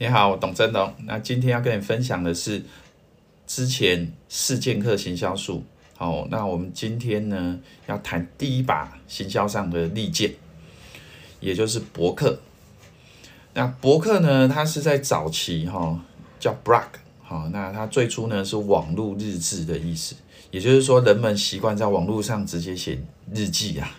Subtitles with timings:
[0.00, 0.94] 你好，我董振龙。
[1.06, 2.62] 那今天要跟你分享的是
[3.48, 5.64] 之前四剑客行销术。
[5.96, 7.58] 好，那我们今天呢
[7.88, 10.32] 要谈第一把行销上的利剑，
[11.40, 12.38] 也就是博客。
[13.54, 16.00] 那博客呢，它是在早期哈
[16.38, 16.86] 叫 blog，
[17.20, 20.14] 好，那它最初呢是网络日志的意思，
[20.52, 23.00] 也就是说人们习惯在网络上直接写
[23.34, 23.98] 日记啊。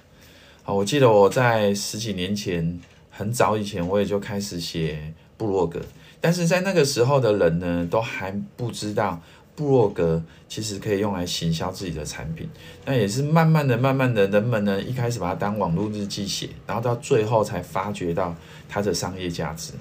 [0.63, 2.79] 好，我记得我在十几年前，
[3.09, 5.13] 很早以前我也就开始写。
[5.39, 5.79] 部落格，
[6.19, 9.21] 但是在那个时候的人呢，都还不知道
[9.55, 12.49] 部落格其实可以用来行销自己的产品。
[12.83, 18.35] 那也是慢慢的、慢慢的，人们呢一开始把它当网络日记写，然后到最后才发觉到
[18.67, 19.71] 它的商业价值。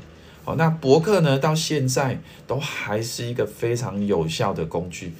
[0.44, 5.12] 好，那博客呢，到现在都还是一个非常有效的工具，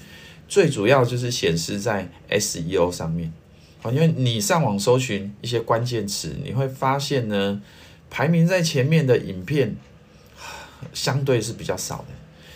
[0.47, 3.33] 最主要就是显示在 SEO 上面。
[3.81, 7.61] 好，因为你上网搜寻一些关键词，你会发现呢，
[8.09, 9.75] 排名在前面的影片。
[10.93, 12.07] 相对是比较少的，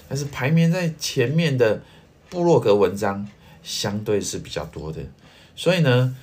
[0.09, 1.83] 但是排名在前面的
[2.29, 3.29] 部落格文章
[3.62, 5.01] 相对是比较多的，
[5.55, 6.17] 所以呢，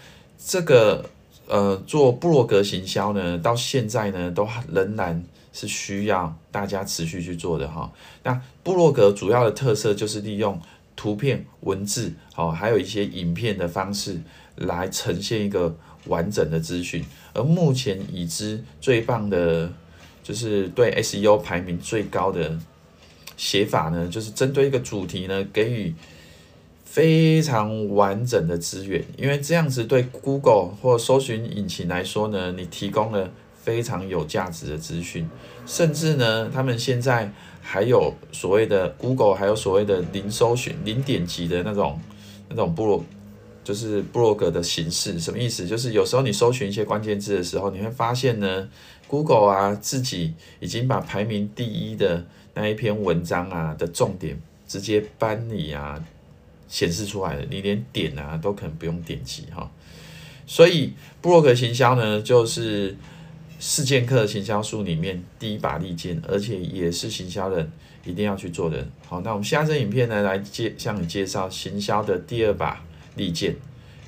[0.44, 1.10] 这个
[1.48, 7.92] 呃做部落格行销呢，到现在呢都仍然是需要大家持续去做的哈。
[8.24, 10.60] 那部落格主要的特色就是利用
[10.96, 14.20] 图片、文字，好，还有一些影片的方式
[14.56, 15.76] 来呈现一个
[16.06, 19.72] 完整的资讯，而目前已知最棒的。
[20.24, 22.58] 就是对 SEO 排名最高的
[23.38, 25.94] 写法呢，就是针对一个主题呢，给予
[26.84, 33.30] 非常完整的资源，因为这样子对 Google 或搜寻引擎来说呢，你提供了
[33.62, 35.30] 非常有价值的资讯，
[35.66, 37.32] 甚至呢，他们现在
[37.62, 42.00] 还有所谓的 Google 还有所谓的零搜寻、零点击的那种
[42.50, 43.06] 那种部落，
[43.70, 45.68] 就是部落格的形式，什么意思？
[45.68, 48.68] 就是有时候你搜寻一些关键字的时候，你会发现呢。
[49.08, 52.26] Google 啊，自己已经把排名第一的
[52.56, 56.04] 那一篇文章啊的重点直接搬你啊
[56.68, 59.70] 显示出来了，你连点啊都可能不用点击哈。
[60.48, 62.96] 所以部落格行销呢，就是
[63.60, 67.72] 四剑客行销术里面第一把利剑，而且也是行销人
[68.06, 68.88] 一定要去做的。
[69.08, 72.86] 好，那我们下一支影片呢，来介向你介绍行销的第二把
[73.20, 73.58] 利剑，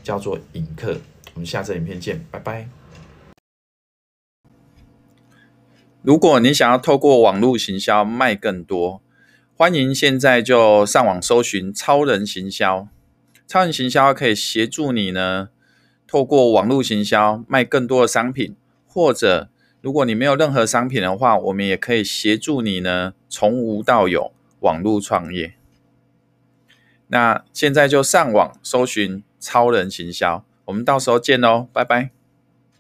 [0.02, 0.98] 叫做引客。
[1.34, 2.68] 我们下次影片见，拜拜。
[6.02, 9.02] 如果你想要透过网络行销卖更多，
[9.56, 12.88] 欢迎现在就上网搜寻超人行销。
[13.46, 15.50] 超人行销可以协助你呢，
[16.08, 18.56] 透过网络行销卖更多的商品，
[18.88, 19.50] 或者
[19.82, 25.54] 如果你没有任何商品的话，我们也可以协助你呢，从无到有网络创业。
[27.12, 32.21] 那现在就上网搜寻超人行销，我们到时候见喽，拜拜。